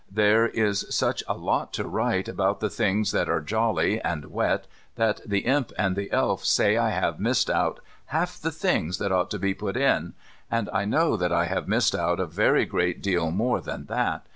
[0.11, 4.65] There is such a lot to write about the things that are jolly and wet
[4.95, 9.11] that the Imp and the Elf say I have missed out half the things that
[9.11, 10.13] ought to be put in,
[10.49, 14.25] and I know that I have missed out a very great deal more than that.